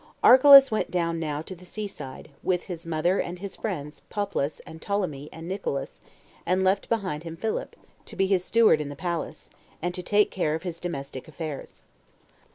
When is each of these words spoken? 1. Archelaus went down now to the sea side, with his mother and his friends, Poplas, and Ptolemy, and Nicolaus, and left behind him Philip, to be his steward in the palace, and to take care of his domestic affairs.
1. 0.21 0.31
Archelaus 0.31 0.71
went 0.71 0.89
down 0.89 1.19
now 1.19 1.43
to 1.43 1.53
the 1.55 1.63
sea 1.63 1.85
side, 1.87 2.29
with 2.41 2.63
his 2.63 2.87
mother 2.87 3.19
and 3.19 3.37
his 3.37 3.55
friends, 3.55 4.01
Poplas, 4.09 4.59
and 4.65 4.81
Ptolemy, 4.81 5.29
and 5.31 5.47
Nicolaus, 5.47 6.01
and 6.43 6.63
left 6.63 6.89
behind 6.89 7.21
him 7.21 7.37
Philip, 7.37 7.75
to 8.07 8.15
be 8.15 8.25
his 8.25 8.43
steward 8.43 8.81
in 8.81 8.89
the 8.89 8.95
palace, 8.95 9.47
and 9.79 9.93
to 9.93 10.01
take 10.01 10.31
care 10.31 10.55
of 10.55 10.63
his 10.63 10.79
domestic 10.79 11.27
affairs. 11.27 11.83